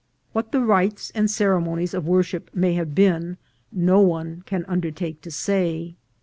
[0.33, 3.37] What the rites and ceremonies of worship may have been,
[3.71, 5.93] no one can undertake to say.